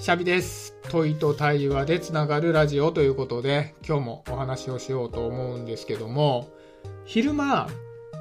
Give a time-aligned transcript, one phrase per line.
[0.00, 0.76] シャビです。
[0.90, 6.48] 問いと対話でつながるラジオということで、今日もお話をしようと思うんですけども、
[7.04, 7.68] 昼間、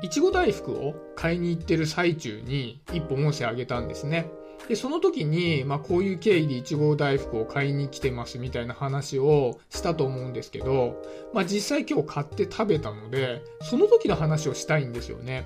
[0.00, 4.30] いちご大福を買いに行ってる最中に一本音声あげたんですね。
[4.68, 11.02] で、その時に、まあこういう経緯でいちご大福を買いに来てますみたいな話をしたと思うんですけど、
[11.34, 15.44] まあ実際今日買って食べたので、その時の話をしたいんですよね。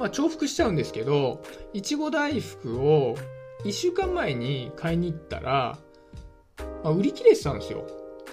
[0.00, 1.40] まあ重複しちゃうんですけど、
[1.72, 3.14] いちご大福を
[3.64, 5.78] 1週間前に買いに行ったら、
[6.82, 7.86] まあ、売り切れてたんですよ。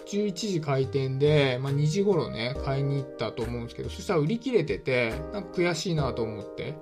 [0.08, 6.76] 11時開店で、まあ、2時頃ね、買いに行ったと思うんですけど、そしたら売り切れてて、なんか悔しいなと思って。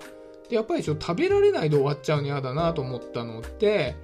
[0.50, 3.98] で、やっぱりちょっと食べられないで終わっちゃうの嫌だなと思ったので、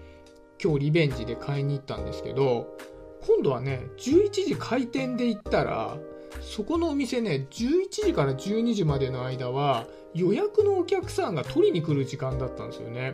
[0.61, 2.77] 今日リベンジで買いに行ったんですけど、
[3.25, 5.97] 今度はね、11時開店で行ったら、
[6.41, 13.13] そこのお店ね、11時から12時までの間は、予約のお客さんが取りに来る時間だったんですよね。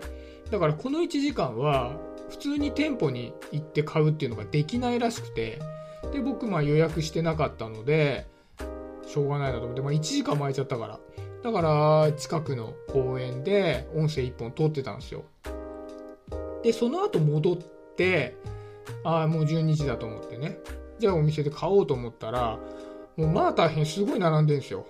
[0.52, 1.96] だからこの1時間は
[2.30, 5.60] 普通に店舗に行って買うっていうのができないらしくて
[6.12, 8.28] で僕まあ予約してなかったので
[9.08, 11.00] しょうがないなと思って、まあ、1時間も空いちゃったから。
[11.42, 15.24] だから近くの公園で音声1本撮ってたんですよ。
[16.64, 17.58] でその後戻っ
[17.96, 18.36] て
[19.04, 20.60] ああもう12時だと思ってね。
[21.00, 22.60] じゃあお店で買おうと思ったら
[23.16, 24.86] もうまあ大変すごい並んでるんですよ、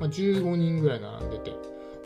[0.00, 1.52] まあ、15人ぐらい並んでて。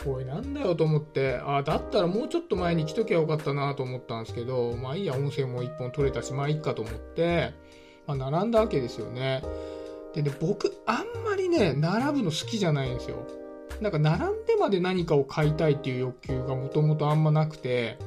[0.07, 7.53] おいなんだよと思ってあだったらもうちょっと前に来ときゃよかったなと思ったんですけどまあいいや音声も1本取れたしまあいいかと思って、
[8.07, 9.43] まあ、並んだわけですよね。
[10.15, 13.27] でね僕あんまりね並ぶの好きじゃないんですよ。
[13.81, 17.99] なんか並んでまで何かを買いたいっていう欲求がもともとあんまなくて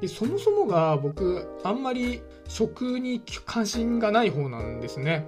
[0.00, 5.26] でそもそもが僕あんまり食に関心がない方なんですね。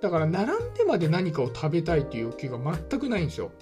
[0.00, 3.52] だから並んでまで何かを食べたいっていう欲求が全くないんですよ。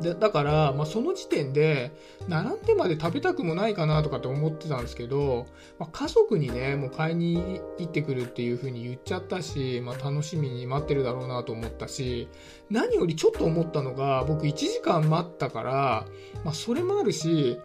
[0.00, 1.92] でだから、まあ、その時点で
[2.28, 5.46] 並んでまで食べたくもないかなとかって思ってたんですけど、
[5.78, 12.28] まあ、家族にねもう買いに行ってくるっていう風に言っちゃったし、まあ、楽しみに待ってるだろうなと思ったし
[12.70, 16.06] 何よりちょっと思ったのが僕1時間待ったから、
[16.44, 17.60] ま、それもあるし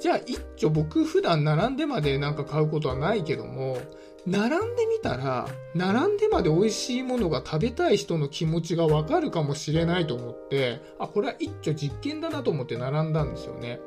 [0.00, 3.76] じゃあ一丁僕普段並んでまでなんか買うことはないけども
[4.26, 13.80] 並んでみたら並んでまで美味しいものが食べたい人の気持ちがわかるかもしれないと思ってあこれは一丁実験だなと思って並んだんですよね。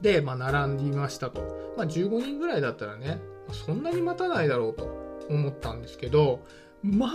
[0.00, 3.20] で、まあ、並んでましたと、まあ、15人ぐらいだったらね
[3.52, 4.88] そんなに待たないだろうと
[5.30, 6.40] 思ったんですけど
[6.82, 7.10] ま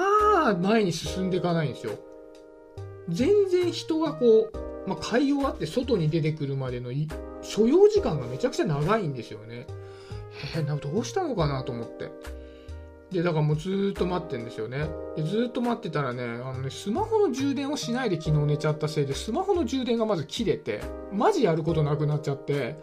[0.49, 1.93] あ前に進んでいかないんですよ。
[3.07, 6.91] 全然人がこう、まあ、買い終わって外に出てくるまでの
[7.41, 9.65] 所要時間がめちゃくちゃ長いんですよね。
[10.55, 12.11] えー、なんかどうしたのかなと思って。
[13.11, 14.87] で、だからもうずーっと待ってんですよね。
[15.15, 22.77] で、ずーっと待ってたらね、あのね、スマホの充電をしないで昨日寝ちゃったせいで、スマホの充電がまず切れて、マジやることなくなっちゃって、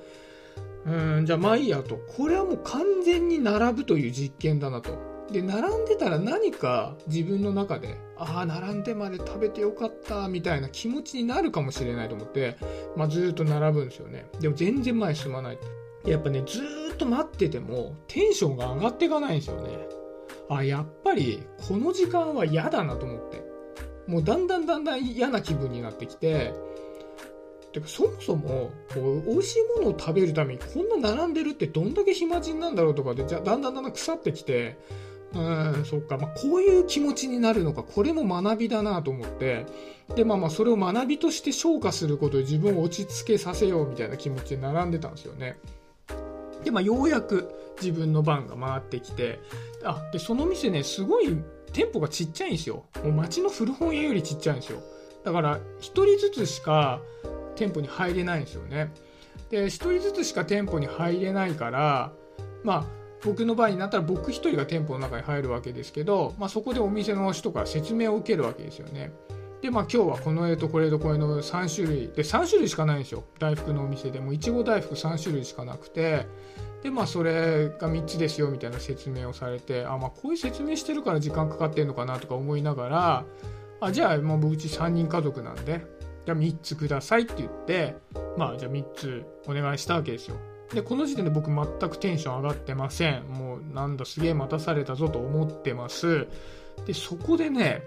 [0.84, 1.98] うん、じゃあまあいいやと。
[2.16, 4.90] これはもう完全に並ぶという実験だなと。
[5.30, 12.56] で、並んでたら何か自分の中で、ああ、並んでまで食べてよかった、みたいな気持ちになるかもしれないと思って、
[12.96, 14.26] まあずーっと並ぶんですよね。
[14.40, 15.58] でも全然前進まない。
[16.06, 16.62] やっぱね、ず
[16.94, 19.78] っと待っててもテンションが上がっていかないんですよね。
[20.48, 23.44] あ、やっぱりこの時間は嫌だなと思って。
[24.06, 26.54] もうだんだんだんだん嫌な気分になってきて、
[27.72, 34.78] てかそもそもこう美味しいものを食べるためにこんな並んでるってどんだけ暇人なんだろうとかでじゃだんだんだんだん腐ってきて、
[35.34, 39.66] うん、そっか、まあ、こういう気持ちになるのか、これも学びだなと思って、
[40.14, 45.58] で、まあまあ、それを学びとして消化することで自分を落ち着けさせようみたいな気持ちで並んでたんですよね。
[46.66, 47.48] で、まあ、ようやく
[47.80, 49.38] 自分の番が回ってきて、
[49.84, 51.28] あ、で、その店ね、すごい
[51.72, 52.86] 店舗がちっちゃいんですよ。
[53.04, 54.80] もう街の古本屋よりちっちゃいんですよ。
[55.24, 57.00] だから、一人ずつしか
[57.54, 58.92] 店舗に入れないんですよね。
[59.48, 62.12] で、一人ずつしか店舗に入れないから、
[62.64, 62.84] まあ、
[63.24, 69.12] 僕の場合になったら僕一人が店舗の中に入るわけですけど、まあ、そこでお店の人から説明を受けるわけですよね。
[69.62, 73.24] で、まあ今日はこの絵とこれとこれの3種類、で、3種類しかないんですよ。
[73.38, 76.26] 大福のお店でも、いちご大福3種類しかなくて、
[76.82, 83.24] で、まあそれが3つですよみたいな説明をされて、あ、まあこういう説明してるから時間かかってんのかなとか思いながら、
[83.80, 85.84] あ、じゃあもううち3人家族なんで、
[86.26, 87.96] じゃあ3つくださいって言って、
[88.36, 90.36] まあじゃあ3つお願いしたわけですよ。
[90.72, 93.24] で、この時点で僕全くテンション上がってません。
[93.28, 96.26] もうなんだすげえ待たされたぞと思ってます。
[96.86, 97.82] で、そこでね、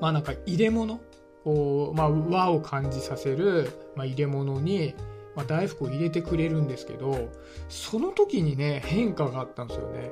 [0.00, 1.00] まあなんか入れ物？
[1.44, 4.94] こう、まあ和を感じさせる、まあ、入れ物に、
[5.36, 7.30] まあ、大福を入れてくれるんですけど、
[7.68, 10.10] その時にね、変化があったんですよね。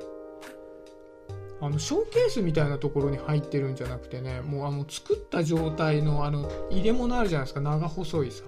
[1.61, 8.45] あの、ショーケースみたいなところに入ってるんじゃなくてね、もうあの、作った状態のあの、入れ物あるじゃないですか、長細いさ。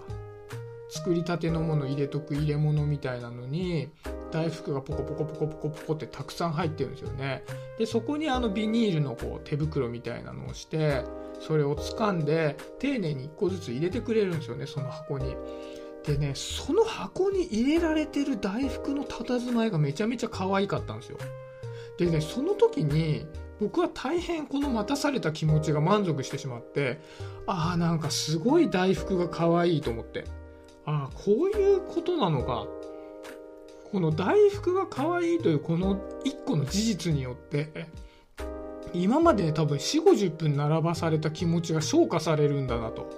[0.90, 3.90] 作りたてのもの入れとく入れ物みたいなのに、
[4.30, 7.44] 大福がポコポコポコポコポコってたくさん入ってるんですよね
[7.78, 11.04] でそこにあのビニールのこう手袋みたいなのをして
[11.40, 15.36] それを掴んで丁寧に1個ずつ入れてくれるんですよねその箱に。
[16.04, 21.18] でねその箱に入れられてる大福の佇まいがめちゃめちゃ可愛かったんですよ。
[21.98, 23.26] でねその時に
[23.60, 27.00] 僕は大変この待たされた気持ちが満足してしまって
[27.46, 30.24] ああなんかすごい大福が可愛いと思って。
[30.86, 32.66] ああこういうことなのか。
[33.90, 37.86] この大福が可愛いというこの1個の事実によって
[38.92, 43.08] 今までね多分4 5 0分並ばされた気持ちが消化されるんだなと。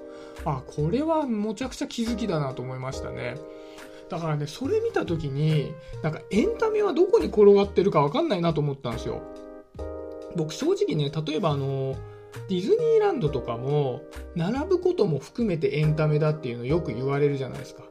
[0.44, 3.37] あこれはむちゃくちゃ気づきだなと思いましたね。
[4.08, 5.72] だからねそれ見た時に
[6.02, 9.22] なんかエンタメはどこに転がってるか分かんないなと思ったんですよ。
[10.37, 11.94] 僕正直ね例えばあの
[12.49, 14.02] ディズニーランドとかも
[14.37, 17.82] 並ぶことも含めてエンタメだっていうのよく言われるじゃないですか。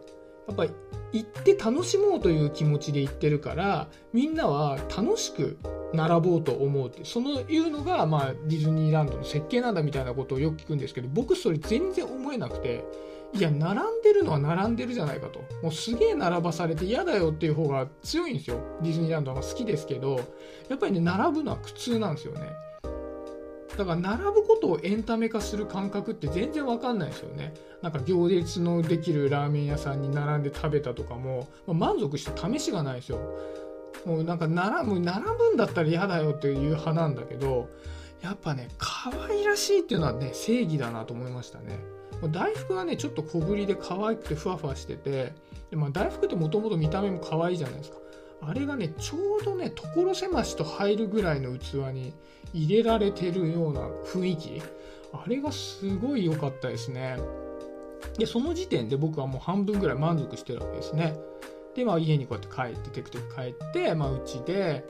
[0.48, 0.72] やっぱり
[1.12, 5.58] 行って楽しもうという気持ちで行ってるからみんなは楽しく
[5.94, 12.86] 並ぼうと思うってそのいうのが、まあ、ディズニーランドの設計なんだみたいなことをよく聞くんですけど僕それ全然思えなくて
[13.34, 15.40] いや並んでるのは並んでるじゃないかと。
[15.62, 18.60] もうすげえ並ばされて嫌だよっていう方が強いんですよ。
[18.82, 20.20] ディズニーランドは好きですけど
[20.68, 22.50] やっぱりね並ぶのは苦痛なんですよね。
[23.80, 27.54] だから並ぶことをエンタメ化する感覚って全然わかんないですよね。
[27.81, 33.20] なんか行列のできるラーメン屋さんに並んで食べたとかも、まあ、満足して試しがないですよ。
[34.06, 37.70] もうなんか並ぶ並ぶんだったら嫌だよっていう派なんだけど
[38.22, 41.80] やっぱね可愛らしいっていうのはね正義だなと思いましたね。
[42.34, 45.32] 大福はねちょっと小ぶりで可愛くてふわふわしてて
[45.70, 47.98] で、まあ、大福ってもともと見た目も可愛いじゃないですか。
[48.41, 52.13] あれがねちょうどね所狭しと入るぐらいの器に
[52.53, 54.62] 入れられてるような雰囲気。
[55.12, 57.18] あれがすごい良かったですね。
[58.18, 61.15] でその時点で僕はもう半分ぐらい満足してるわけですね。
[61.75, 64.86] で、まあ、家にこうやって帰ってテクテク帰って、まあ、うちで、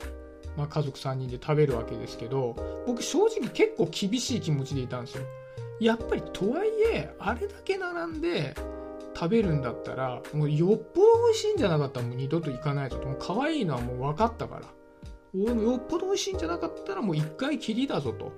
[0.56, 2.56] まあ、家族3人で食べるわけですけど
[2.86, 5.24] 僕正直結構厳しい気持ちでいたんですよ。
[5.80, 8.54] やっぱりとはいえあれだけ並んで
[9.14, 13.06] 食べるんだったらもうよっぽど美味しいんじゃなかったらもう二度と行かないぞと。
[13.06, 14.62] もう可愛いのはもう分かったから。
[15.34, 18.32] よっぽど美味しいんじゃなかったらもう一回きりだぞと。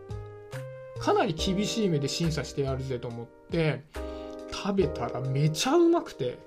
[1.01, 3.83] かなり厳しい目で審査してやるぜと思って
[4.53, 6.39] 食べたらめちゃうまくて。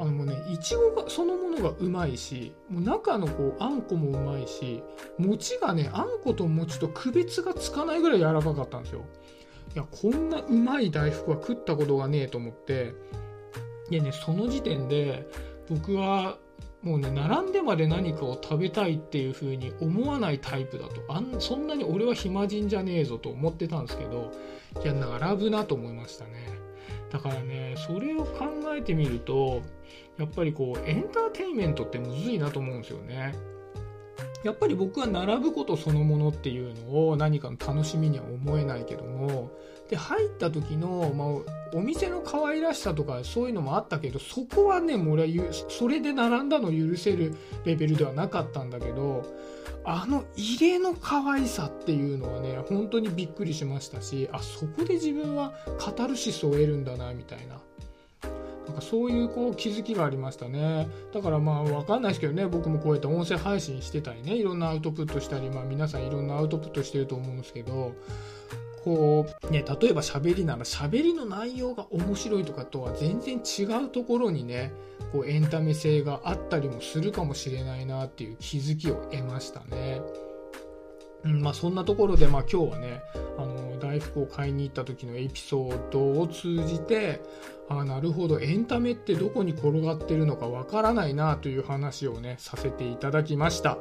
[0.00, 4.80] あのもうねいちごがそのものがうまいしもう中のこうあんこもうまいし
[5.18, 9.04] 餅がねあんこと餅と区別がつかないぐらい柔らかかったんですよ。
[9.74, 12.94] いやこんなうまい大福は食ったことがねえと思って。
[13.90, 15.26] でねその時点で
[15.68, 16.38] 僕は
[16.82, 21.02] もうね並んでまで何かを食べたいっていう風に思わないタイプだと。
[21.08, 24.32] あんそんなに俺は暇人じゃねえぞと思ってたんですけど。
[24.84, 26.46] いや並ぶなと思いましたね。
[27.10, 29.62] だからねそれを考えてみると
[30.18, 33.34] やっぱりこうエンターテインメントってむずいなと思うんですよね。
[34.44, 39.50] やっぱり僕は並ぶことそのものっていうのを何かの楽しみには思えないけども
[39.88, 49.24] で入った時の、まあ、お店の可愛らしさとかそういうのもあったけどそこはねもう俺はそれで並んだの許せるレベルではなかったんだけど
[49.84, 57.60] あの入れの可愛さっていうのはね本当にびっくりしましたしあそこで自分はカタルシスを得るんだなみたいな。
[58.78, 60.88] かそういうこう気づきがありましたね。
[61.12, 62.46] だからまあ分かんないですけどね。
[62.46, 64.34] 僕もこうやって音声配信してたりね。
[64.34, 67.94] いろんなアウトプットしたり、まあ、皆さんいろんなアウトプットしてると思うんですけど。
[68.84, 74.72] こうね例えば喋りなら喋りの内容が面白いとかとは全然違うところにね
[75.12, 80.00] こうエンタメ性があったりもするかもしれないなっていう気づきを得ましたね。
[81.24, 83.00] うんまあ、そんなところで、まあ、今日はね
[83.88, 87.22] 大福を買いに行った時のエピソードを通じて
[87.70, 93.78] あなるほどエンタメってどこに転がってるのかわからないなという話をねさせていただきました。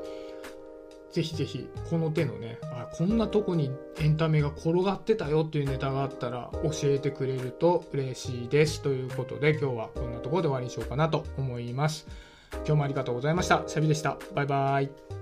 [1.11, 8.81] ぜひぜひこの手のねあこんなとこにエンタメが転がってたよっていうネタがあったら教えてくれると嬉しいです。
[8.81, 12.07] ということで今日はこんなところで終わりにしようかなと思います。
[12.53, 13.63] 今日もありがとうございました。
[13.67, 14.17] シャビでした。
[14.35, 15.16] バイバイ。